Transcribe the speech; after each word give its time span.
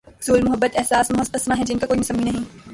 ظلم، 0.25 0.45
محبت، 0.45 0.77
احساس، 0.77 1.11
محض 1.11 1.29
اسما 1.33 1.55
ہیں 1.57 1.65
جن 1.65 1.79
کا 1.79 1.87
کوئی 1.87 1.99
مسمی 1.99 2.23
نہیں؟ 2.23 2.61